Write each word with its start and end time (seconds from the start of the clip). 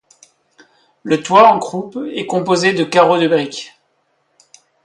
Le 1.03 1.21
toit 1.21 1.47
en 1.47 1.59
croupe 1.59 1.99
est 2.15 2.25
composé 2.25 2.73
de 2.73 2.83
carreaux 2.83 3.19
de 3.19 3.27
briques. 3.27 3.77